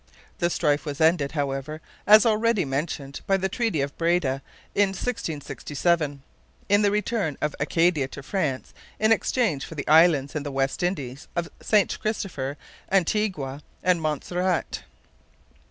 The 0.39 0.49
strife 0.49 0.83
was 0.83 0.99
ended, 0.99 1.33
however, 1.33 1.79
as 2.07 2.25
already 2.25 2.65
mentioned, 2.65 3.21
by 3.27 3.37
the 3.37 3.47
Treaty 3.47 3.81
of 3.81 3.95
Breda 3.99 4.41
in 4.73 4.89
1667, 4.93 6.23
in 6.69 6.81
the 6.81 6.89
return 6.89 7.37
of 7.39 7.55
Acadia 7.59 8.07
to 8.07 8.23
France 8.23 8.73
in 8.99 9.11
exchange 9.11 9.63
for 9.63 9.75
the 9.75 9.87
islands 9.87 10.33
in 10.33 10.41
the 10.41 10.51
West 10.51 10.81
Indies 10.81 11.27
of 11.35 11.49
St 11.61 11.99
Christopher, 11.99 12.57
Antigua, 12.91 13.61
and 13.83 14.01
Montserrat. 14.01 14.81